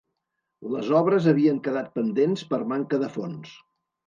[0.75, 3.55] Les obres havien quedat pendents per manca de fons.